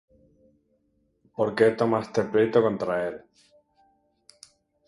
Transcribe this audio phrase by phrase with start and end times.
[1.35, 3.15] ¿Por qué tomaste pleito contra él?